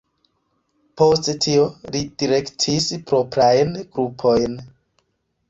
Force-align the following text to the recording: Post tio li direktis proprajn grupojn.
Post 1.01 1.29
tio 1.45 1.65
li 1.97 2.01
direktis 2.23 2.89
proprajn 3.13 3.79
grupojn. 3.85 4.59